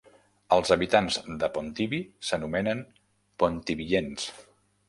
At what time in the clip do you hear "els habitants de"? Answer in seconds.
0.55-1.51